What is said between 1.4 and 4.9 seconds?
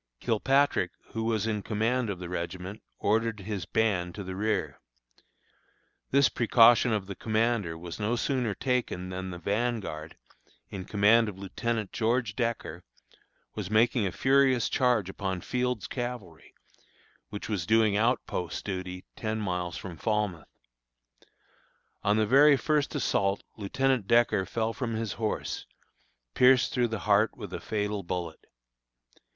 in command of the regiment, ordered his band to the rear.